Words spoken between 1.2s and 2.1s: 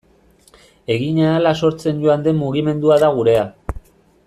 ahala sortzen